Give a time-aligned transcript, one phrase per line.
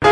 [0.00, 0.10] Al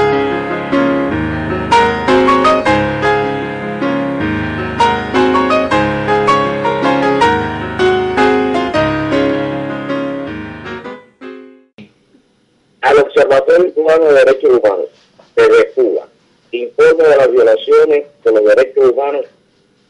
[12.98, 14.88] Observatorio Cubano de Derechos Humanos,
[15.34, 16.08] desde Cuba,
[16.50, 19.26] informe de las violaciones de los derechos humanos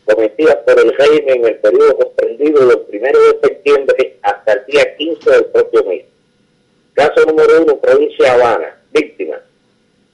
[0.05, 4.97] cometidas por el régimen en el periodo comprendido del 1 de septiembre hasta el día
[4.97, 6.05] 15 del propio mes.
[6.95, 9.41] Caso número 1, provincia Habana, víctimas.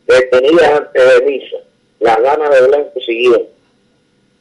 [0.06, 1.56] Detenidas antes de misa,
[2.38, 3.48] la dama de blanco siguiente,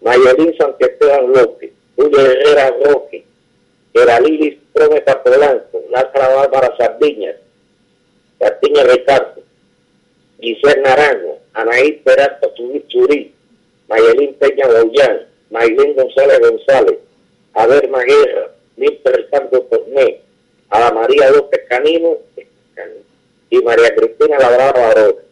[0.02, 3.24] Mayolín Santiago López, Julio Herrera Roque,
[3.94, 7.36] Lilis Prometa Polanco, Lázaro Bárbara Sardiñas,
[8.40, 9.42] Sardiña Ricardo,
[10.40, 12.48] Giselle Naranjo, Anaí Peralta
[12.88, 13.34] Churí,
[13.88, 16.98] Mayelín Peña Boyán, Maylín González González,
[17.54, 20.22] Aver Maguera, Milton Ricardo Torné,
[20.70, 22.18] Ada María López Canino
[23.50, 25.31] y María Cristina Labrada Barón.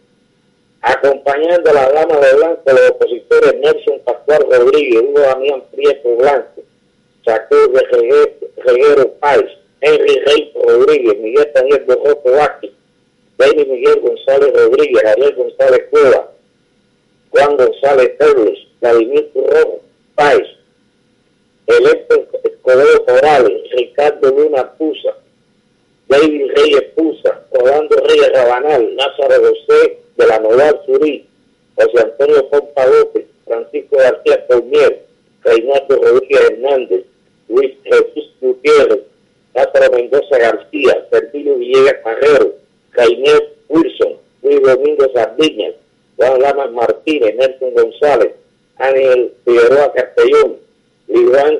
[0.81, 6.61] Acompañando a la dama de blanco los opositores Nelson Pascual Rodríguez, Hugo Damián Prieto Blanco,
[7.25, 12.71] Sacur de Reguero Páez, Henry Rey Rodríguez, Miguel Daniel Borroco Vázquez,
[13.37, 16.31] Benny Miguel González Rodríguez, Ariel González Cueva,
[17.31, 19.79] Juan González Pérez, Vladimir Turrón
[20.15, 20.47] Páez,
[21.67, 25.13] Electo Escobedo Morales, Ricardo Luna Pusa,
[26.07, 31.25] David Reyes Pusa, Rolando Reyes Rabanal, Lázaro José de la Noval Surí,
[31.75, 35.05] José Antonio Pompa López, Francisco García Colmier,
[35.43, 37.05] Reinaldo Rodríguez Hernández,
[37.47, 38.99] Luis Jesús Gutiérrez,
[39.55, 42.53] Lázaro Mendoza García, Sergio Villegas Carrero,
[42.91, 43.31] Jaime
[43.69, 45.75] Wilson, Luis Domingo Sardiñas,
[46.17, 48.33] Juan Lamas Martínez, Nelson González,
[48.77, 50.57] Ángel Figueroa Castellón,
[51.07, 51.59] Iván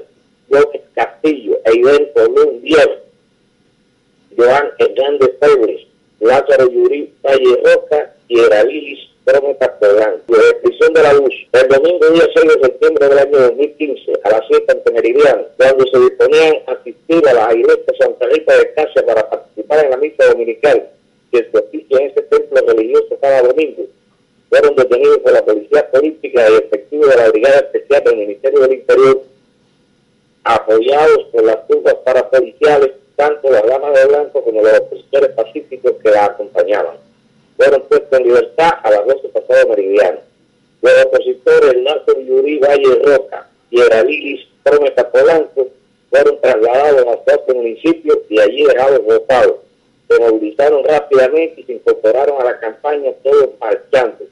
[0.50, 2.90] López Castillo, Aiden Colón Díaz,
[4.36, 5.89] Joan Hernández Pérez,
[6.20, 10.16] Lázaro Yuri Valle Roca y Eralilis Prometa Podán.
[10.28, 11.34] La descripción de la luz.
[11.54, 15.86] El domingo día 6 de septiembre del año 2015, a las 7 en Meridiano, cuando
[15.88, 19.98] se disponían a asistir a la iglesia Santa Rita de Casa para participar en la
[19.98, 20.90] misa dominical,
[21.32, 23.84] que se oficia en este templo religioso cada domingo,
[24.50, 28.74] fueron detenidos por la policía política y efectivos de la Brigada Especial del Ministerio del
[28.74, 29.22] Interior,
[30.44, 36.10] apoyados por las turmas parapoliciales, tanto las damas de blanco como los opositores pacíficos que
[36.10, 36.96] la acompañaban.
[37.58, 40.20] Fueron puestos en libertad a las 12 pasado meridiano.
[40.82, 45.68] Los opositores Lázaro Yuri Valle Roca y Eralilis Prometa Polanco
[46.10, 49.56] fueron trasladados a otro municipio y allí dejados votados.
[50.08, 54.26] Se movilizaron rápidamente y se incorporaron a la campaña todos marchando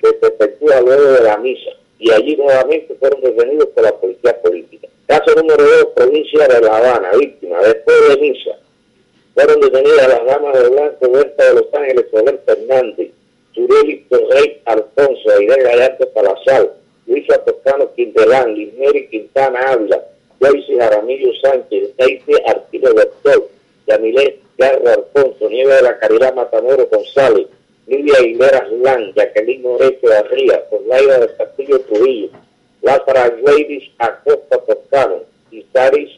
[0.00, 4.40] que se efectúa luego de la misa y allí nuevamente fueron detenidos por la policía
[4.40, 4.88] política.
[5.12, 8.52] Caso número 2, provincia de La Habana, víctima, después de misa,
[9.34, 13.10] fueron detenidas las damas de Blanco, Huerta de Los Ángeles, Soler Fernández,
[13.52, 16.72] Tureli Torrey Alfonso, Aide Gallardo Salazar,
[17.06, 20.02] Luisa Toscano Quintelán, Lismeri Quintana Ávila,
[20.40, 23.50] Joyce Jaramillo Sánchez, Daisy Artilo Doctor,
[23.88, 27.48] Yamilé Garro Alfonso, Nieve de la Caridad Matamoro González,
[27.86, 32.30] Lidia Aguilera Lan, Jacqueline Moreto Arría, Laida del Castillo Trujillo,
[32.82, 36.10] Lázara Gladys Acosta Toscano, Isaris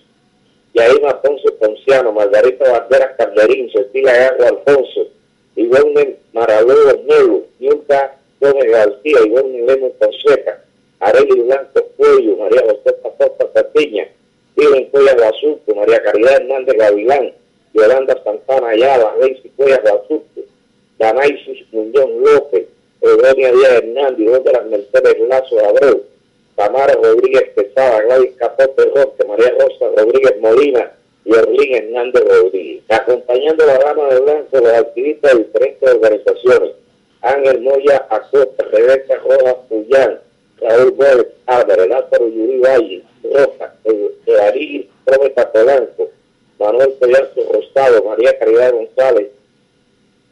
[0.75, 5.09] Yaima Ponce Ponciano, Margarita Banderas Calderín, Cecilia Garro Alfonso,
[5.57, 6.75] Ivonne Maradó
[7.07, 10.65] Nelo, Yunta Gómez García, Ivonne Lemos Fonseca,
[11.01, 14.09] Arely Blanco Cuello, María José Pacosta Patiña,
[14.57, 17.33] Viven Cuellas Guasuco, María Caridad Hernández Gavilán,
[17.75, 20.41] Yolanda Santana Ayala, Reisi Cuellas Guasuco,
[20.99, 22.67] Danaisis Muñoz López,
[23.01, 26.14] Eugenia Díaz Hernández, de las Mercedes Lazo Abreu,
[26.57, 30.93] Tamara Rodríguez Pesada, Gladys Capote Roque, María Rosa Rodríguez Molina
[31.25, 32.83] y Orlín Hernández Rodríguez.
[32.89, 36.73] Acompañando la rama de blanco los activistas de diferentes organizaciones,
[37.23, 40.21] Ángel Moya Acosta, Rebeca Rojas Puyán,
[40.61, 43.75] Raúl Gómez Álvarez, Lázaro Yuri Valle, Rosa,
[44.27, 46.11] Edarí Prometa Polanco,
[46.59, 49.29] Manuel Pedazo Rosado, María Caridad González,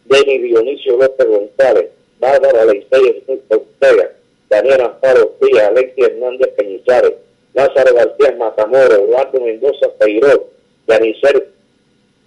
[0.05, 1.91] Denny Dionisio López González,
[2.21, 4.13] Bárbara Leisey Ortega,
[4.53, 7.15] Daniel Amparo Díaz, Alexis Hernández Peñizares,
[7.55, 10.45] Lázaro García Matamoros, Eduardo Mendoza Peiró,
[10.87, 11.49] Yanisel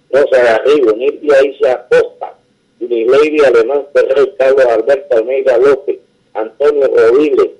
[0.09, 2.33] Rosa Garrido, Nilvia Isa Acosta,
[2.79, 5.99] Lady Alemán Ferrer, Carlos Alberto Almeida López,
[6.33, 7.51] Antonio Rodríguez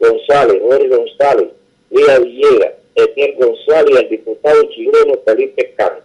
[0.00, 1.48] González, Jorge González,
[1.90, 6.03] Lía Villegas, Etienne González y el diputado chileno Felipe Cano.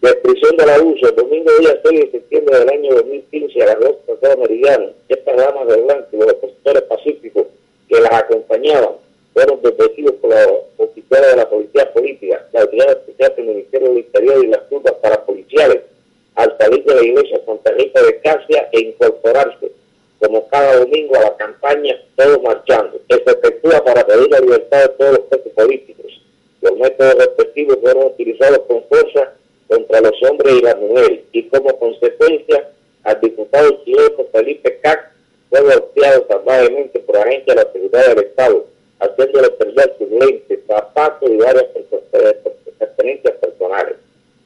[0.00, 3.96] Descripción del abuso, el domingo día 6 de septiembre del año 2015 a las 2
[4.06, 7.46] pasadas meridianas, estas damas de blanco y los opositores pacíficos
[7.88, 8.90] que las acompañaban
[9.34, 13.98] fueron detenidos por los oficiales de la policía política, la autoridad especial del Ministerio del
[13.98, 15.80] Interior y las culpas para policiales
[16.36, 19.72] al salir de la iglesia Santa Rita de Casia e incorporarse
[20.20, 24.82] como cada domingo a la campaña Todos Marchando, que se efectúa para pedir la libertad
[24.82, 26.22] de todos los presos políticos.
[26.60, 29.32] Los métodos respectivos fueron utilizados con fuerza
[29.68, 32.70] contra los hombres y las mujeres y como consecuencia
[33.04, 35.12] al diputado chileno Felipe Cac
[35.50, 38.66] fue golpeado salvajemente por agentes de la seguridad del Estado,
[39.00, 41.64] haciéndole perder sus lentes, zapatos y varias
[42.78, 43.96] pertenencias personales.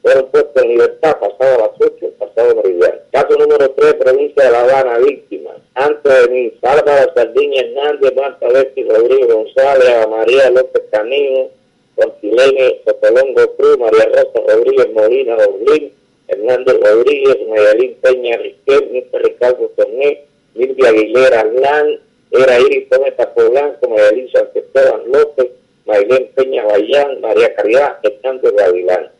[0.01, 2.99] Fueron puestos en libertad pasado a las 8, pasado meridiano.
[3.11, 5.51] Caso número 3, provincia de La Habana, víctima.
[5.75, 11.49] Antes de mí, Bárbara Sardiña Hernández, Marta Betty Rodríguez González, María López Canino,
[11.95, 15.93] Contilene Sotolongo Cruz, María Rosa Rodríguez Molina Oblín,
[16.27, 19.05] Hernández Rodríguez, Mayalín Peña Riquel.
[19.13, 21.99] Ricardo Torné, Silvia Aguilera Lán,
[22.31, 24.65] era Iris Tometa Polanco, Mayalín Sánchez
[25.07, 25.47] López,
[25.85, 29.11] Maylén Peña Bayán, María Caridad, Hernández Gavilán.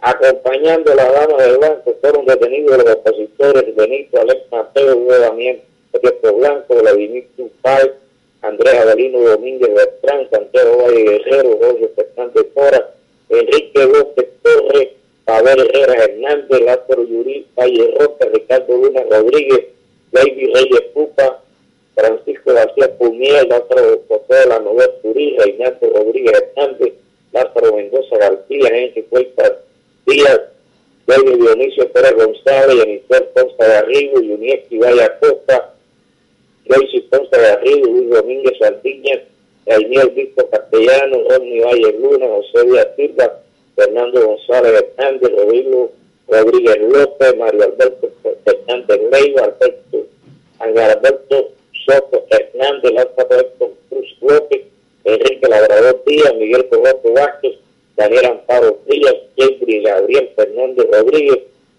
[0.00, 5.58] Acompañando a la dama del banco fueron detenidos los opositores Benito Alex Mateo, Hugo Damián
[6.22, 7.94] Blanco, Vladimir Tupal,
[8.46, 12.94] Andrés Adelino Domínguez Bertrán, Santiago Valle Guerrero, Jorge Fernández Cora,
[13.28, 14.88] Enrique López Torres,
[15.24, 19.66] Pavel Herrera Hernández, Lázaro Yurí, Valle Roca, Ricardo Luna Rodríguez,
[20.12, 21.42] David Reyes Pupa,
[21.96, 26.94] Francisco García Pumiel, Lázaro José la Novel Turí, Reinaldo Rodríguez Hernández,
[27.32, 29.58] Lázaro Mendoza García, Enrique Cuesta
[30.06, 30.40] Díaz,
[31.06, 35.72] David Dionisio Pérez González, Jennifer Consta Garrigo, Yunieski Valle Costa,
[36.68, 38.10] Joyce Ponce Garrido, Luis
[38.66, 39.22] Saldiña,
[39.64, 43.40] Daniel Víctor Castellano, Rodney Valle Luna, José Díaz Silva,
[43.76, 45.92] Fernando González Hernández, Rodrigo
[46.26, 48.10] Rodríguez López, Mario Alberto
[48.44, 50.06] Hernández Leiva, Alberto,
[50.58, 51.52] Alberto
[51.84, 53.46] Soto Hernández, Lázaro
[53.88, 54.62] Cruz López,
[55.04, 57.54] Enrique Labrador Díaz, Miguel Cogoto Vázquez,
[57.96, 61.38] Daniel Amparo Díaz, Jeffrey Gabriel Fernández Rodríguez,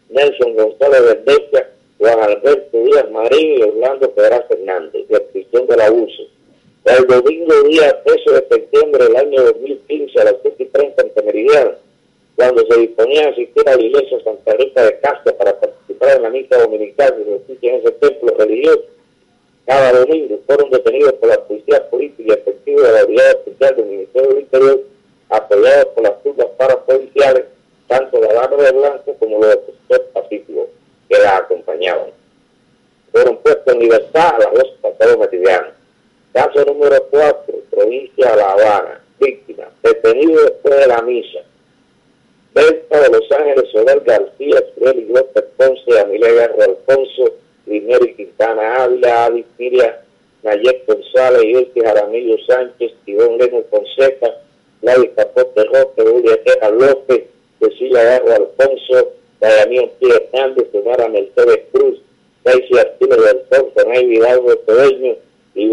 [0.10, 6.37] Nelson González Verdecia, Juan Alberto Díaz Marín y Orlando Pedraz Fernández, descripción del abuso.
[6.88, 11.26] El domingo día 13 de septiembre del año 2015 a las 7 y 30 en
[11.26, 11.72] Meridiano,
[12.38, 16.24] cuando se disponía a asistir a la iglesia Santa Rita de Castro para participar en
[16.24, 18.86] la misa dominical que se en ese templo religioso,
[19.66, 23.86] cada domingo fueron detenidos por la policía política y efectivos de la unidad especial del
[23.86, 24.80] Ministerio del Interior,
[25.28, 27.44] apoyados por las turmas parapoliciales,
[27.88, 30.68] tanto la de Blanco como los opositores pacíficos
[31.10, 32.12] que la acompañaban.
[33.12, 35.77] Fueron puestos en libertad a las dos pasados meridianos.
[36.38, 41.40] Caso número 4, provincia de La Habana, víctima, detenido después de la misa.
[42.54, 47.34] Delta de Los Ángeles, Soler García, y López Ponce, Amilia Garro Alfonso,
[47.66, 50.00] Primero Quintana Ávila, Adi Miria,
[50.44, 54.36] Nayet González, Yurki Jaramillo Sánchez, Tibón Leno Fonseca,
[54.84, 57.24] Gladys Capote Roque, Julia Teja López,
[57.60, 60.08] Cecilia Garro Alfonso, Dayamín P.
[60.08, 62.00] Hernández, Sonara Mercedes Cruz,
[62.44, 65.16] Daisy Arturo del Sol, Tonay Vidalgo Todeño,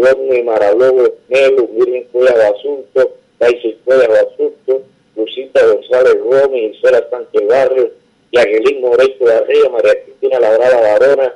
[0.05, 4.83] Ivonne Maralobo Melo, Miriam Cuella Asunto, Daisy Cuella Asunto,
[5.15, 7.91] Lucita González Gómez, Isela Sánchez Barrio,
[8.31, 11.33] Yaguelín Moreto de Arriba, María Cristina Labrada Barona,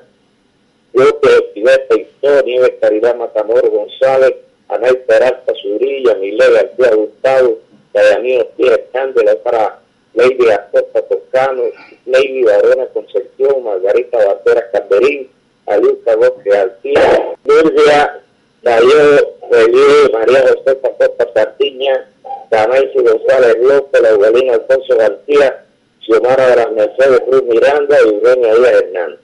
[0.94, 4.36] López Estiveta Historia, Nieves Caridad Matamoro González,
[4.68, 7.58] Anay Peralta Zurilla, Milé García Gustavo,
[7.94, 8.68] Dayamín P.
[8.68, 9.80] Hernández, para
[10.14, 11.64] Lady Acosta Toscano,
[12.06, 15.30] Lady Barona Concepción, Margarita Batera Calderín,
[15.66, 18.22] Aliuca Bosque García, Mirgia
[18.62, 22.10] Darío Relieve, María José Acosta Sardiña,
[22.52, 25.64] Damaisi González López, Laurelina Alfonso García,
[26.02, 29.20] Xiomara de las Mercedes Cruz Miranda y Eugenia Díaz Hernández.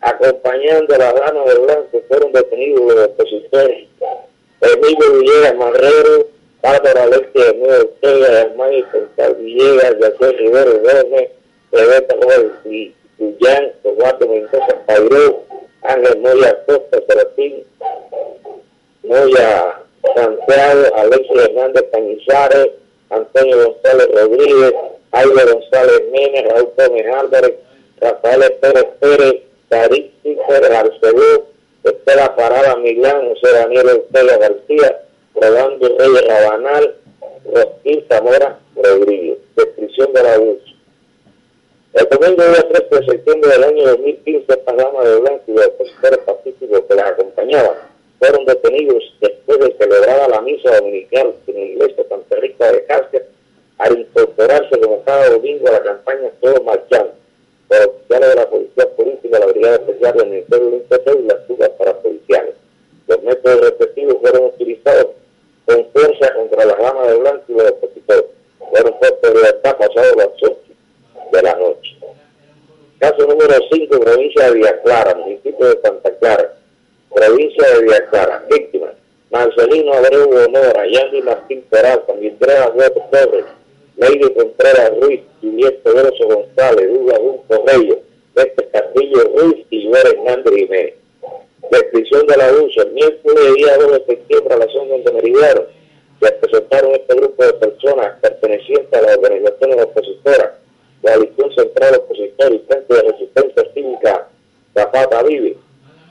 [0.00, 3.88] Acompañando a las damas de blanco fueron detenidos los opositores
[4.62, 6.26] Emilio Villegas Marrero,
[6.62, 11.30] Bárbara Alexia de Ortega, Hermani González Villegas, José Rivero Gómez,
[11.72, 12.14] Rebeca
[12.66, 15.44] y Guillán, Eduardo Mendoza Pairó,
[15.82, 17.64] Ángel Moya Costa, Serafín,
[19.02, 19.80] Moya
[20.14, 22.68] Santiago, Alexia Hernández Cañizares,
[23.10, 24.74] Antonio González Rodríguez,
[25.12, 27.54] Aida González Menes, Raúl Gómez Álvarez,
[28.00, 31.44] Rafael Pérez Pérez, Darí Pérez Arcelú,
[31.84, 35.02] Estela Parada Milán, José Daniel Ortega García,
[35.34, 36.94] Rolando Reyes Rabanal,
[37.44, 39.38] Rosquín Zamora Rodríguez.
[39.56, 40.64] Descripción del abuso.
[41.92, 45.66] El domingo día 3 de septiembre del año 2015, esta gama de blanco y los
[45.66, 47.72] opositores pacíficos que las acompañaban
[48.20, 53.22] fueron detenidos después de celebrar la misa dominical en la iglesia Santa Rita de Cásquez
[53.78, 57.12] al incorporarse como cada domingo a la campaña Todos Marchando
[57.66, 61.46] por oficiales de la Policía Política, la Brigada Especial del Ministerio del Interior y las
[61.46, 62.54] fugas para policiales.
[63.06, 65.06] Los métodos respectivos fueron utilizados
[65.64, 67.99] con fuerza contra la gama de blanco y los opositores.
[68.70, 70.56] Fueron puestos de libertad pasados las 8
[71.32, 71.96] de la noche.
[72.98, 76.54] Caso número 5, provincia de Villaclara, municipio de Santa Clara,
[77.14, 78.90] provincia de Villaclara, víctimas.
[79.30, 83.44] Marcelino Abreu Honora, Yandy Martín Peraza, Mildred Huevo Torres,
[83.96, 87.98] Lady Contreras Ruiz, Juliet Pedroso González, Duda Junco Reyes,
[88.34, 90.94] Este Castillo Ruiz y Luis Hernández Jiménez.
[91.70, 92.82] Descripción del abuso.
[92.82, 95.79] El miércoles día 2 de septiembre a la zona de Meridiano
[96.20, 100.50] se presentaron este grupo de personas pertenecientes a las organizaciones opositoras,
[101.02, 104.28] la Coalición Central Opositor y Frente de Resistencia Cívica
[104.74, 105.56] Zapata Vive,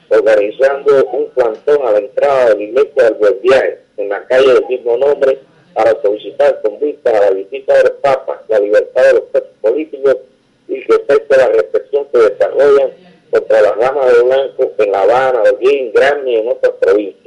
[0.08, 4.54] organizando un plantón a la entrada de la iglesia del Buen Viaje, en la calle
[4.54, 5.38] del mismo nombre,
[5.74, 10.16] para solicitar con vista a la visita del Papa, la libertad de los presos políticos
[10.66, 12.90] y que acepte la represión que desarrollan
[13.30, 17.19] contra las ramas de blanco en La Habana, Holguín, Grammy y en otras provincias.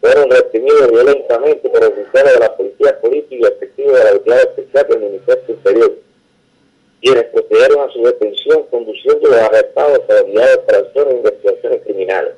[0.00, 4.86] Fueron reprimidos violentamente por oficiales de la policía política y efectivos de la Unidad Especial
[4.88, 5.92] del Ministerio Interior,
[7.02, 11.82] quienes procedieron a su detención conduciendo los arrestados a la Unidad de Operaciones e Investigaciones
[11.82, 12.34] Criminales.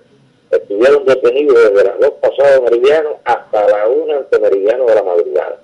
[0.50, 5.60] Estuvieron detenidos desde las dos pasadas meridianos hasta la una ante meridiano de la madrugada.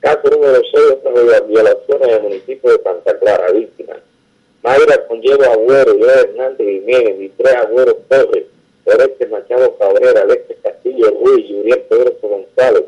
[0.00, 3.98] Caso número 6 de las violaciones del municipio de Santa Clara, víctimas.
[4.62, 8.44] Mayra Conlleva Agüero, Joe Hernández Jiménez, Mitre Agüero Torres,
[8.84, 12.84] Oreste Machado Cabrera, Alexis Castillo Ruiz, Yuriel Pedro González,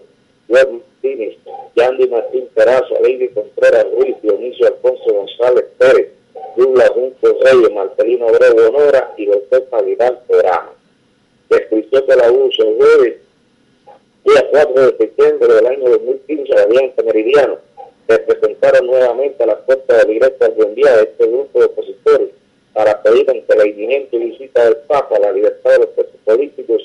[0.49, 1.37] Luis Martínez,
[1.77, 6.09] Yandy Martín Peraza, Lady Contreras Ruiz, Dionisio Alfonso González Pérez,
[6.57, 10.73] Douglas Junco Reyes, Marcelino Abreu Honora y José Vidal Programa.
[11.49, 13.17] Descripción del abuso el jueves,
[14.25, 17.59] día 4 de septiembre del año 2015, la Alianza Meridiano
[18.09, 22.29] se presentaron nuevamente a la puerta de la iglesia de este grupo de opositores
[22.73, 26.83] para pedir ante la inminente visita del Papa la libertad de los presos políticos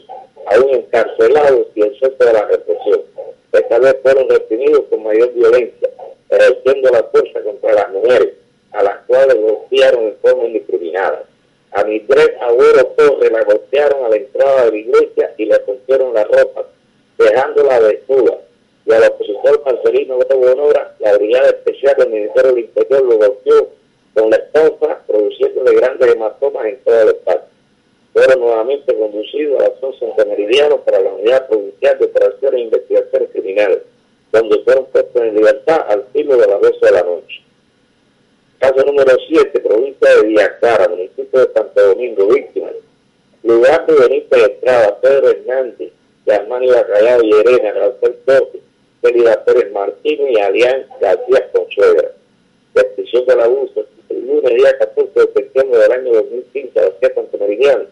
[0.47, 3.01] aún encarcelados y el centro de la represión.
[3.51, 5.89] Esta vez fueron reprimidos con mayor violencia,
[6.29, 8.33] ejerciendo la fuerza contra las mujeres,
[8.71, 11.23] a las cuales golpearon en forma indiscriminada.
[11.71, 16.13] A tres Agüero Torres la golpearon a la entrada de la iglesia y le rompieron
[16.13, 16.65] la ropa,
[17.17, 18.37] dejándola desnuda
[18.87, 23.69] y al opositor Marcelino de Bonora, la Brigada Especial del Ministerio del Interior lo golpeó
[24.17, 27.49] con la esposa, produciéndole grandes hematomas en todo el espacio.
[28.13, 33.29] Fueron nuevamente conducidos a la zona centenariana para la Unidad Provincial de Operaciones e Investigaciones
[33.31, 33.79] Criminales,
[34.31, 37.41] donde fueron puestos en libertad al filo de las 12 de la noche.
[38.57, 42.73] Caso número 7, provincia de Villacara, municipio de Santo Domingo, víctimas.
[43.43, 45.91] Lugar de Benítez Estrada, Pedro Hernández,
[46.25, 48.63] Germán Bacallao y Elena, Rafael Torres,
[49.01, 52.11] Félix Pérez Martínez y Alián García Consuegra.
[52.73, 53.85] Descripción del abuso.
[54.17, 57.83] El lunes, día 14 de septiembre del año 2015, a las 7 Meridiano,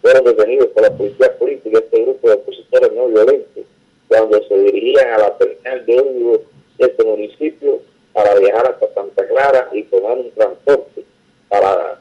[0.00, 3.64] fueron detenidos por la policía política este grupo de opositores no violentos
[4.08, 6.40] cuando se dirigían a la terminal de ómnibus
[6.78, 7.80] de este municipio
[8.14, 11.04] para viajar hasta Santa Clara y tomar un transporte
[11.50, 12.00] para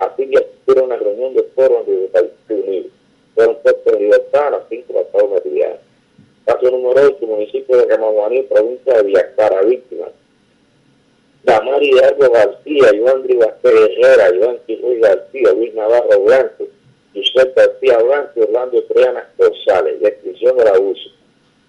[0.00, 2.30] así que asistir a una reunión de foro de Estados.
[3.34, 5.78] Fueron puestos en libertad a las 5 pasados meridianos.
[6.44, 10.10] Caso número 8, municipio de Camaguaní, provincia de Villacara, víctimas.
[11.44, 16.64] Damari Hidalgo García, Iván Vázquez Herrera, Iván Ruiz García, Luis Navarro Blanco,
[17.14, 21.10] José García Blanco y Orlando Triana González, descripción del abuso.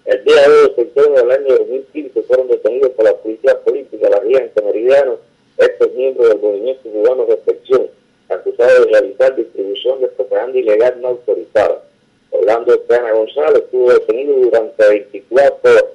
[0.05, 4.09] El día 2 de septiembre del año 2015 fueron detenidos por la policía política de
[4.11, 5.17] la Riente Meridiano
[5.57, 7.87] estos miembros del movimiento cubano de reflexión,
[8.29, 11.83] acusados de realizar distribución de propaganda ilegal no autorizada.
[12.31, 15.85] Orlando Estrana González estuvo detenido durante 24 horas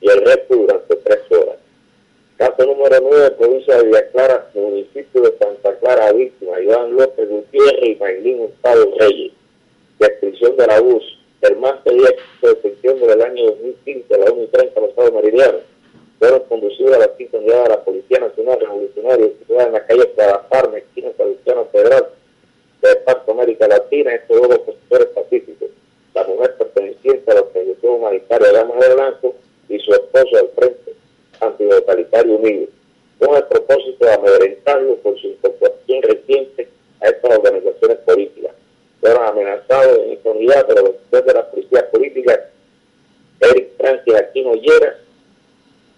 [0.00, 1.65] y el resto durante 3 horas.
[2.36, 7.96] Caso número 9, provincia de Villaclara, municipio de Santa Clara, víctima, Iván López Gutiérrez y
[7.96, 9.32] Maylín Gustavo Reyes.
[9.98, 11.06] Descripción del abuso.
[11.40, 14.90] El más de 10 de septiembre del año 2015, a la 1 y 30, los
[14.90, 15.62] Estados Meridianos,
[16.18, 20.12] fueron conducidos a la quinta unidad de la Policía Nacional Revolucionaria, situada en la calle
[20.14, 22.08] Guadalajara, esquina Salesiano Federal,
[22.82, 25.70] de Parto América Latina, estos dos opositores pacíficos
[26.16, 29.34] la mujer perteneciente a la organización humanitaria Damas de Blanco
[29.68, 30.94] y su esposo al Frente
[31.40, 32.68] Antitotalitario Unido,
[33.18, 36.68] con el propósito de amedrentarlo por su incorporación reciente
[37.02, 38.52] a estas organizaciones políticas.
[39.00, 42.48] Fueron amenazados en esta unidad por los de la policía política
[43.40, 44.96] Eric Francis Aquino Llera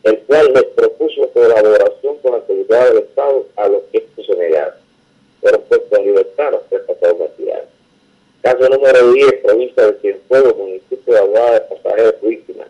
[0.02, 4.36] el cual les propuso colaboración con la seguridad del Estado a los que esto se
[4.36, 4.74] negaron.
[5.40, 7.68] Fueron puestos en libertad los tres pasados materiales.
[8.42, 12.68] Caso número 10, provincia de Cienfuegos, municipio de Aguada de Pasajeros Víctimas.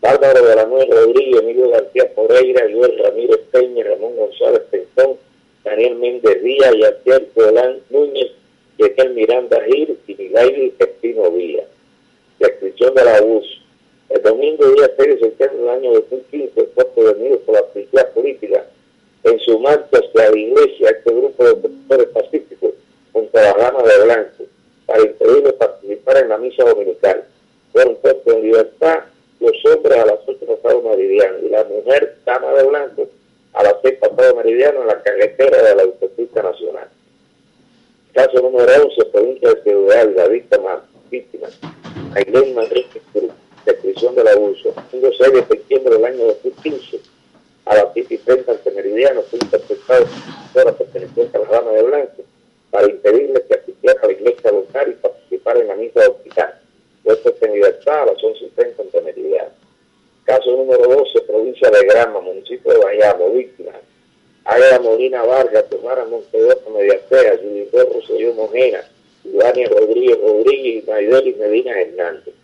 [0.00, 5.16] Bárbaro de la Nueva Rodríguez, Emilio García Moreira, Joel Ramírez Peña, Ramón González Pentón,
[5.64, 8.30] Daniel Méndez Díaz, Yaciel Colán Núñez,
[8.78, 11.64] Yequel Miranda Gil y Miguel Espino Villa.
[12.38, 13.60] Descripción de la abuso.
[14.10, 18.66] El domingo día 6 de septiembre del año 2015 fue prevenido por la policía política
[19.24, 20.30] en su marcha hacia la
[20.90, 22.70] iglesia este grupo de profesores pacíficos
[23.12, 24.44] junto a la rama de blanco
[24.86, 27.24] para impedirle participar en la misa dominical.
[27.72, 29.00] Fueron puestos en libertad
[29.40, 33.08] los hombres a las 8 pasado meridiano y la mujer, dama de blanco,
[33.54, 36.88] a las 6 pasado meridiano en la carretera de la autopista nacional.
[38.12, 41.48] Caso número 11, provincia de Ciudad, la víctima, víctima,
[42.16, 43.30] Ailén Manrique Cruz,
[43.64, 44.74] descripción del abuso.
[44.92, 47.00] El 6 de septiembre del año 2015,
[47.66, 50.06] a las 7 y 30 ante Meridiano, fue interpretado
[50.52, 52.22] por perteneciente a la rama de blanco
[52.70, 56.54] para impedirle que asistiera a la iglesia local y participara en la misa de hospital.
[57.02, 59.50] Puesto en libertad a las 11 y 30 ante Meridiano.
[60.24, 63.72] Caso número 12, provincia de Grama, municipio de Bayamo, víctima.
[64.44, 68.84] Águeda Molina Vargas, Tomara Montedosa Mediacea, Judith Rosselló Mojena,
[69.40, 72.34] Ivania Rodríguez Rodríguez y Maideli Medina Hernández.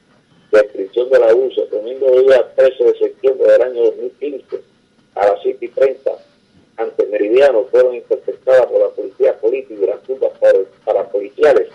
[0.50, 4.60] Descripción del abuso, domingo día 13 de septiembre del año 2015,
[5.16, 6.10] a las 7 y 30,
[6.78, 10.32] ante Meridiano, fueron interceptadas por la policía política y las tumbas
[10.86, 11.68] para, policiales.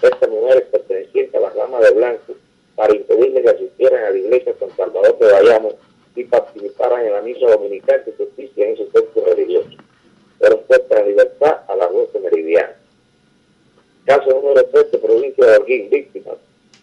[0.00, 2.32] Estas mujeres pertenecientes a la rama de blanco
[2.74, 5.72] para impedirle que asistieran a la iglesia San Salvador de Bayamo
[6.16, 9.76] y participaran en la misa dominical de justicia en ese texto religioso.
[10.38, 12.83] Fueron puestas en libertad a las 12 meridianas.
[14.04, 16.36] Caso número 13, provincia de Holguín, víctimas.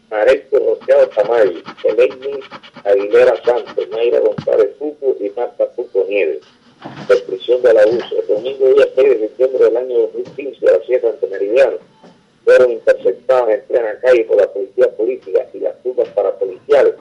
[0.10, 2.40] Mareco Rociado Tamayo, Eleni
[2.84, 6.42] Aguilera Santos, Mayra González Pupo y Marta Pupo Nieves.
[7.08, 8.20] Descripción del abuso.
[8.20, 11.78] El domingo día 6 de septiembre del año 2015 a las 7 ante Meridiano
[12.44, 16.96] fueron interceptadas en plena calle por la policía política y las tumbas policiales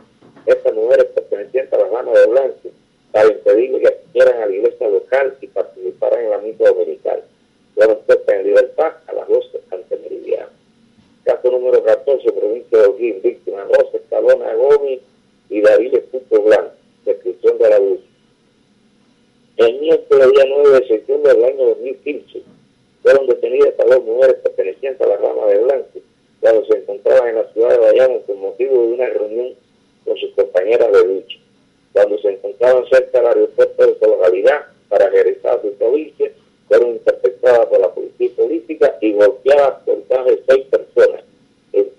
[0.46, 2.68] estas mujeres pertenecientes a la rama de blanco
[3.12, 7.22] para impedirle que asistieran a la iglesia local y participaran en la misa dominical.
[7.74, 10.50] Fueron puestas en libertad a las 12 ante Meridiano.
[11.24, 15.00] Caso número 14, provincia de Oguín, víctima 12, Escalona Gómez
[15.50, 16.72] y David Puto Blanco,
[17.04, 18.02] descripción del abuso.
[19.58, 22.42] El miércoles día 9 de septiembre del año 2015
[23.02, 26.00] fueron detenidas a dos mujeres pertenecientes a la rama de Blanco
[26.40, 29.54] cuando se encontraban en la ciudad de Bayamo con motivo de una reunión
[30.04, 31.38] con sus compañeras de lucha.
[31.92, 36.30] Cuando se encontraban cerca del aeropuerto de su localidad para regresar a su provincia,
[36.68, 41.22] fueron interceptadas por la policía política y golpeadas por más de seis personas,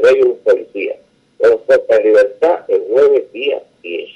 [0.01, 0.97] entre ellos un policía.
[1.37, 4.09] Fueron puestas en libertad el jueves día 10.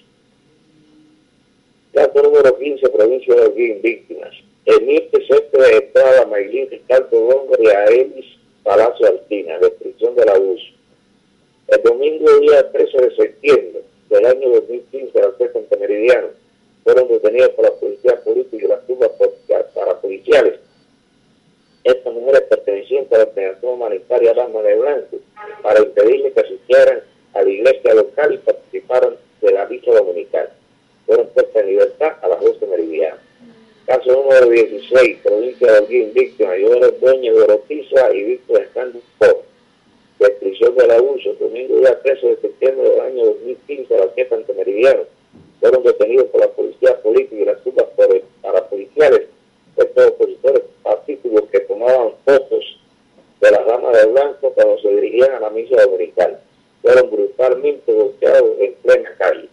[1.94, 4.34] Caso número 15, provincia de Holguín, víctimas.
[4.66, 8.26] El miércoles centro de Estrada, Maylín, Ricardo Gómez y Aelis
[8.64, 10.66] Palacio Altina, destrucción del abuso.
[11.68, 16.28] El domingo día 13 de septiembre del año 2015, a las en Meridiano,
[16.84, 19.12] fueron detenidos por la policía política y las tumbas
[20.02, 20.60] policiales.
[21.86, 25.18] Estas mujeres pertenecientes a la organización humanitaria Dama de Blanco
[25.62, 27.02] para impedirle que asistieran
[27.36, 30.50] a la iglesia local y participaran de la misa dominical.
[31.06, 33.20] Fueron puestas en libertad a las 12 meridianas.
[33.86, 39.04] Caso número 16, provincia de Holguín, víctima, Joel Dueño de Orotiza y Víctor Escándalo
[40.18, 44.54] descripción del abuso, domingo día 13 de septiembre del año 2015 a la fiesta ante
[44.54, 45.04] Meridiano,
[45.60, 47.86] fueron detenidos por la policía política y las tumbas
[48.70, 49.35] policiales
[49.78, 52.80] estos opositores pacíficos que tomaban fotos
[53.42, 56.40] de la rama de blanco cuando se dirigían a la misa dominical.
[56.82, 59.50] Fueron brutalmente en plena calle.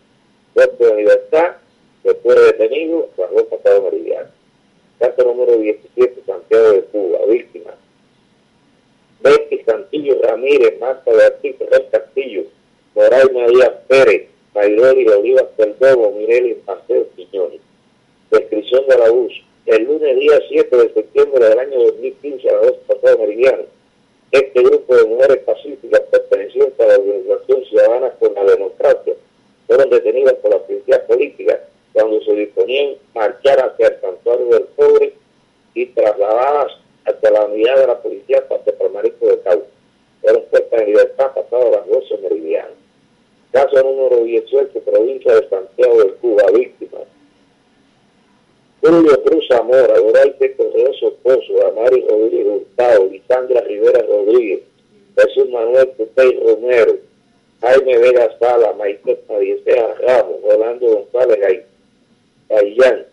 [0.54, 1.56] Puesto de libertad,
[2.04, 4.28] después de detenido, bajo pasado meridiano.
[4.98, 7.74] Caso número 17, Santiago de Cuba, víctima
[9.22, 12.42] Betty Santillo Ramírez, Marta Beatriz Ferrer Castillo,
[12.94, 17.60] Moray María Pérez, Mayroli Olivas Perdomo, Mireli Paseo Quiñones.
[18.30, 19.36] Descripción del abuso.
[19.66, 23.62] El lunes día 7 de septiembre del año 2015 a las 2 pasado meridiano,
[24.32, 29.14] este grupo de mujeres pacíficas pertenecientes a la Organización Ciudadana por la Democracia
[29.68, 31.60] fueron detenidas por la policía política
[31.92, 35.12] cuando se disponían marchar hacia el santuario del pobre
[35.74, 36.72] y trasladadas
[37.04, 39.66] hasta la unidad de la policía de Marisco de Cauca.
[40.20, 42.72] Fueron puestas en libertad pasado las 12 meridianas.
[43.50, 47.02] Caso número 18, provincia de Santiago de Cuba, víctimas.
[48.80, 54.60] Julio Cruz Zamora, Doralte Correo Soposo, Amari Rodríguez Hurtado, Lisandra Rivera Rodríguez,
[55.16, 56.96] Jesús Manuel Putey Romero,
[57.60, 61.64] Jaime Vega Sala, Maite Padiesea Ramos, Rolando González
[62.48, 63.06] Payán,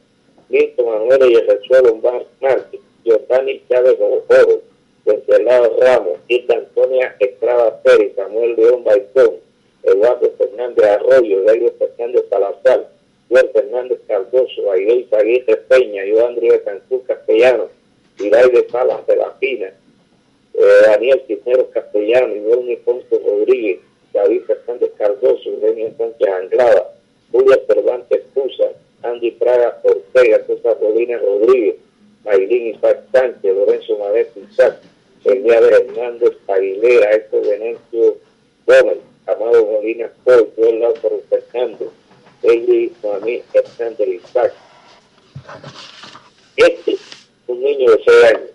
[0.50, 1.96] Milton Manuel y el Resuelo
[2.42, 4.62] Márquez, Giovanni Chávez Oro,
[5.06, 9.36] Wencelado Ramos, Ita Antonia Estrada Pérez, Samuel León Baitón,
[9.84, 12.90] Eduardo Fernández Arroyo, Dario Fernández Salazar,
[13.30, 17.70] Juan Fernández Cardoso, Aguilera Aguirre Peña, yo Andrés Cancún Castellano,
[18.18, 19.72] de Salas de la Pina,
[20.54, 23.80] eh, Daniel Cisneros Castellano, Ivonne Ponce Rodríguez,
[24.14, 26.92] David Fernández Cardoso, Eugenio Sánchez Anglada,
[27.32, 28.72] Julia Cervantes Cusa,
[29.04, 31.76] Andy Praga Ortega, César Rodríguez Rodríguez,
[32.26, 34.82] Maylin Isaac Sánchez, Lorenzo Madero Isaac,
[35.24, 38.18] Elia de Hernández Aguilera, Héctor Venencio
[38.66, 41.90] Gómez, Amado Molina Paul, Joel Lázaro Fernández,
[42.44, 44.54] Eli Noamí Hernández Isaac.
[46.56, 46.98] Este,
[47.48, 48.50] un niño de 6 años.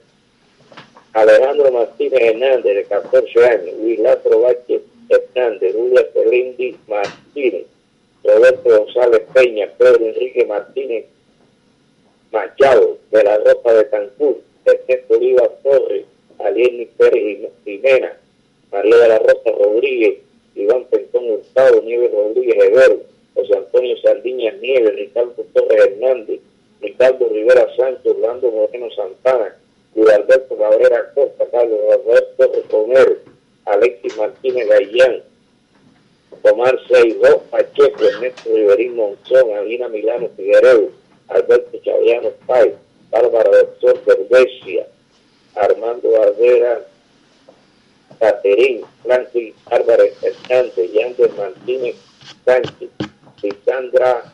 [1.12, 3.74] Alejandro Martínez Hernández, de 14 años.
[4.04, 7.66] Lázaro Vázquez Hernández, Julia Ferlindi Martínez,
[8.22, 11.06] Roberto González Peña, Pedro Enrique Martínez
[12.30, 16.04] Machado, de la Ropa de Cancún, Ernesto Oliva Torres,
[16.38, 18.16] Alieni Pérez Jimena,
[18.72, 20.18] María de la Rosa Rodríguez,
[20.54, 23.00] Iván Pentón Hurtado, Nieves Rodríguez Evero,
[23.34, 26.40] José Antonio Sardiñas Nieves, Ricardo Torres Hernández,
[26.80, 29.56] Ricardo Rivera Sánchez, Orlando Moreno Santana,
[29.94, 30.10] Luis
[30.48, 33.16] Cabrera Costa, Carlos Alberto Romero,
[33.66, 35.22] Alexis Martínez Gallán,
[36.42, 40.90] Tomar Seidó Pacheco, Ernesto Riverín Monzón, Alina Milano Figueredo,
[41.28, 42.74] Alberto Chaviano Pay,
[43.10, 44.86] Bárbara Doctor Verdesia,
[45.54, 46.84] Armando Barbera
[48.18, 51.96] Caterín, Franklin Álvarez Hernández, Yander Martínez
[52.44, 52.90] Sánchez,
[53.44, 54.32] Lisandra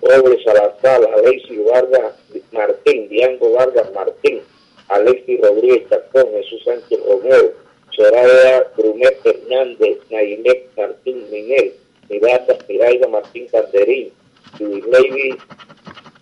[0.00, 2.14] Robles Salazar, Alexis Vargas
[2.52, 4.40] Martín, Diango Vargas Martín,
[4.88, 7.52] Alexis Rodríguez Chacón, Jesús Sánchez Romero,
[7.90, 11.74] Soraya Brunet Hernández, Nailet Martín Miguel,
[12.08, 14.12] Miranda Miraida Martín Calderín,
[14.60, 15.38] Luis Levy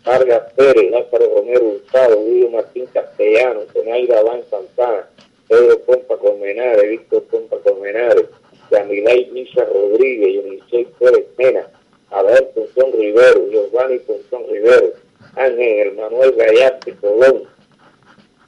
[0.05, 5.07] Vargas Pérez, Lázaro Romero Hurtado, Luis Martín Castellano, Tenaida Abán Santana,
[5.49, 8.27] Pedro Pompa Colmenares, Víctor Pompa Colmenares,
[8.71, 11.67] Yamilay Misa Rodríguez, Yonisei Pérez Mena,
[12.11, 14.93] Abel Pontón Rivero, Giovanni Pontón Rivero,
[15.37, 17.43] Ángel Manuel Gallarte Colón,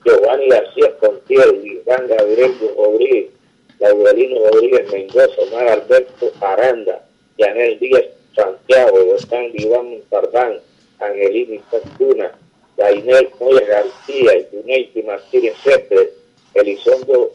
[0.04, 3.30] Giovanni García Contiel, Iván Gabriel Rodríguez,
[3.78, 7.04] Laurelino Rodríguez Mendoza, Omar Alberto Aranda,
[7.38, 8.04] Yanel Díaz
[8.35, 10.61] Santiago, Josán Iván Montardán,
[11.00, 12.32] Angelini Santuna,
[12.76, 16.06] Dainel Moya García, Yuneiti Martínez César,
[16.54, 17.32] Elizondo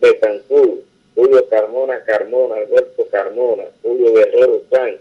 [0.00, 0.78] Betancur,
[1.20, 4.96] Julio Carmona Carmona, Alberto Carmona, Julio Guerrero San,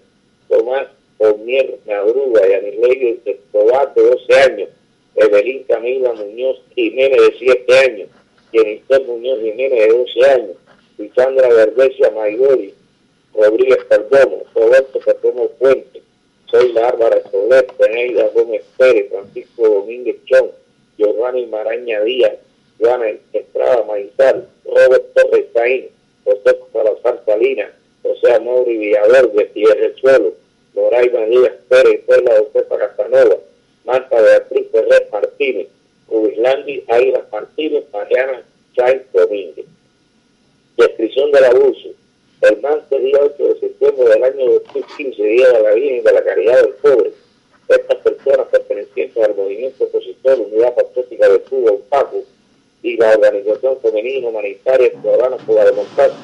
[0.49, 4.69] Tomás Omier Nadruga, Yanilei Escobar de 12 años,
[5.15, 8.09] Evelyn Camila Muñoz Jiménez de 7 años,
[8.51, 10.57] Jennifer Muñoz Jiménez de 12 años,
[10.97, 12.73] Lisandra Verdesia Maigori,
[13.33, 16.01] Rodríguez Perdomo, Roberto Perdomo Fuente,
[16.51, 20.51] soy la Álvara Soler, Peneida Gómez Pérez, Francisco Domínguez Chón,
[20.97, 22.33] Giovanni Maraña Díaz,
[22.77, 25.87] Juana Estrada Maizal, Robert Torres Taín,
[26.29, 27.71] José Salazar Salinas,
[28.03, 30.33] José Amaury Villaverde, Tierra Suelo,
[30.75, 33.37] Loraima Díaz Pérez, Puebla Josefa Casanova,
[33.85, 35.67] Marta Beatriz Ferrer Martínez,
[36.07, 38.43] Rubislandi Aira Martínez, Mariana
[38.75, 39.65] Chay Domínguez.
[40.77, 41.89] Descripción del abuso.
[42.41, 46.23] El martes día 8 de septiembre del año 2015, Día de la Virgen de la
[46.23, 47.11] Caridad del Pobre,
[47.67, 52.23] estas personas pertenecientes al movimiento opositor Unidad Patriótica de Cuba, UPACO,
[52.81, 56.17] y la Organización Femenina Humanitaria Ciudadana por la Democracia,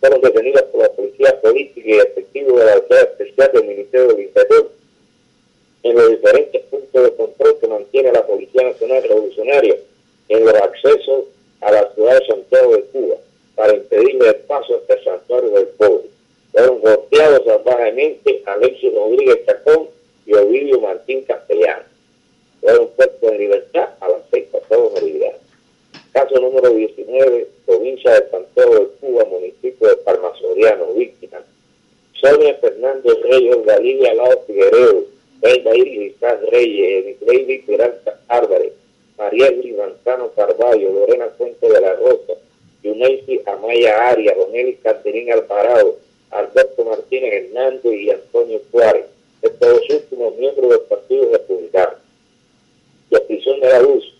[0.00, 4.26] fueron detenidas por la Policía Política y efectivos de la Autoridad Especial del Ministerio del
[4.26, 4.70] Interior
[5.82, 9.76] en los diferentes puntos de control que mantiene la Policía Nacional Revolucionaria
[10.28, 11.24] en los accesos
[11.60, 13.16] a la ciudad de Santiago de Cuba
[13.56, 16.06] para impedirle el paso hasta el santuario del pobre.
[16.52, 19.88] Fueron golpeados salvajemente Alexis Rodríguez Chacón
[20.26, 21.84] y Ovidio Martín Castellano.
[22.96, 25.40] Puestos en libertad a las seis pasados meridianos.
[26.12, 31.42] Caso número 19, provincia de Santiago de Cuba, municipio de Palmasoriano, víctima.
[32.14, 35.04] Sonia Fernández Reyes, Galicia Lao Figueredo,
[35.42, 36.14] Elda Iris
[36.50, 38.72] Reyes, Lady Peralta Álvarez,
[39.18, 42.32] María Manzano Carballo, Lorena Fuente de la Rosa,
[42.82, 45.98] Yuneisi Amaya Aria, Ronelli Caterina Alvarado,
[46.30, 49.04] Alberto Martínez Hernández y Antonio Juárez,
[49.42, 52.05] estos últimos miembros del Partido Republicano.
[53.10, 54.12] Descripción de la luz.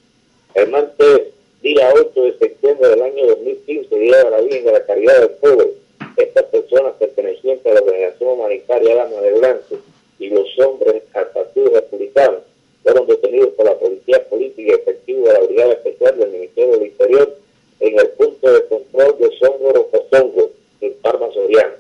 [0.55, 1.22] El martes,
[1.62, 5.31] día 8 de septiembre del año 2015, Día de la Virgen de la Caridad del
[5.31, 5.70] Pobre,
[6.16, 9.77] estas personas pertenecientes a la Organización Humanitaria Dama de Blanco
[10.18, 12.38] y los hombres al Partido Republicano
[12.83, 16.87] fueron detenidos por la Policía Política y efectiva de la Brigada Especial del Ministerio del
[16.87, 17.37] Interior
[17.81, 21.75] en el punto de control de Songoro Cosongo, en Parma Soriano,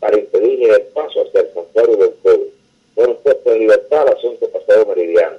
[0.00, 2.46] para impedirle el paso hacia el santuario del pueblo.
[2.94, 5.38] fueron puestos en libertad al asunto pasado meridiano.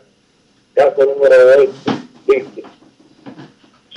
[0.74, 1.72] Caso número 8,
[2.28, 2.72] víctimas.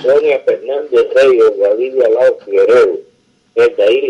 [0.01, 2.99] Sonia Fernández Reyes, Gavidia Lau Figueredo,
[3.55, 4.03] Eldair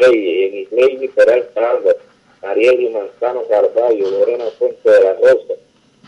[0.00, 1.96] Reyes, Enisley Peralta Álvarez,
[2.42, 5.54] Ariel Manzano Carvalho, Lorena Fuente de la Rosa,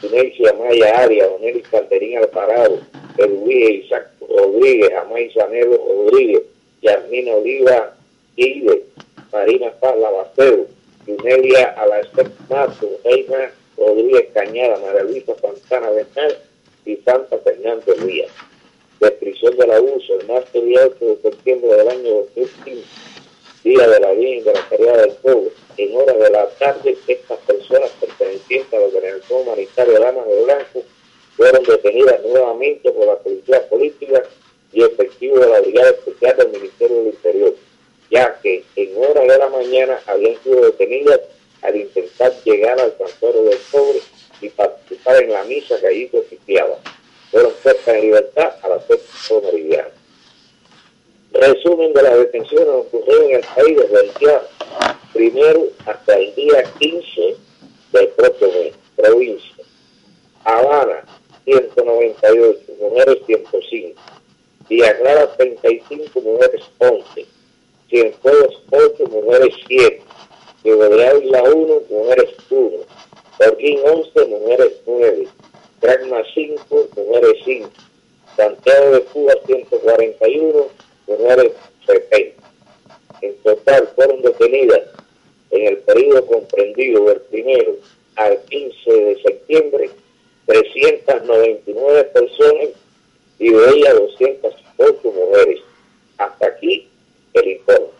[0.00, 2.80] Sinencia Maya Arias, Oneli Calderín Alvarado,
[3.18, 6.42] Edwige Isaac Rodríguez, Amay Sanelo Rodríguez,
[6.82, 7.96] Yasmina Oliva
[8.36, 8.84] Ibe,
[9.32, 10.66] Marina Paz Lavaceo,
[11.06, 16.38] Yunelia Alaestec Mato, Reina Rodríguez Cañada, María Santana Bernal
[16.86, 18.30] y Santa Fernando Díaz.
[19.00, 23.09] Descripción del abuso, el martes 8 de septiembre del año 2015,
[23.62, 27.38] Día de la Virgen de la Caridad del Pueblo, en horas de la tarde, estas
[27.40, 30.82] personas pertenecientes a la Organización Humanitaria Damas de Blanco
[31.36, 34.22] fueron detenidas nuevamente por la Policía Política
[34.72, 37.54] y efectivos de la Brigada Especial del Ministerio del Interior,
[38.10, 41.20] ya que en horas de la mañana habían sido detenidas
[41.62, 44.00] al intentar llegar al santuario del pobre
[44.40, 46.78] y participar en la misa que allí se oficiaba.
[47.30, 49.90] Fueron puestas en libertad a las 8 meridiano.
[51.32, 54.42] Resumen de las detenciones ocurridas en el país desde el día
[55.12, 57.36] primero hasta el día 15
[57.92, 58.74] del próximo mes.
[58.96, 59.64] Provincia.
[60.44, 61.04] Habana,
[61.44, 64.00] 198, mujeres 105.
[64.68, 67.26] Villa Clara, 35, mujeres 11.
[67.88, 70.02] Cienfuegos, 8, mujeres 7.
[70.62, 72.70] Ciego de Ávila, 1, mujeres 1.
[73.38, 75.28] Orquín, 11, mujeres 9.
[75.80, 77.70] Dragma, 5, mujeres 5.
[78.36, 79.34] Santiago de Cuba,
[80.00, 80.68] 141,
[81.06, 81.52] mujeres
[81.86, 82.42] 70.
[83.20, 84.80] En total fueron detenidas
[85.50, 87.76] en el periodo comprendido del primero
[88.16, 89.90] al 15 de septiembre
[90.46, 92.68] 399 personas
[93.38, 95.60] y de ellas 208 mujeres.
[96.16, 96.88] Hasta aquí
[97.34, 97.99] el informe.